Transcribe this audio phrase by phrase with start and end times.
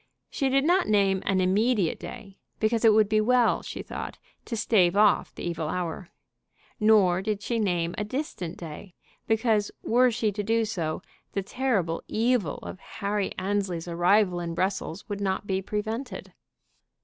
[0.31, 4.57] She did not name an immediate day, because it would be well, she thought, to
[4.57, 6.09] stave off the evil hour.
[6.79, 8.95] Nor did she name a distant day,
[9.27, 11.03] because, were she to do so,
[11.33, 16.33] the terrible evil of Harry Annesley's arrival in Brussels would not be prevented.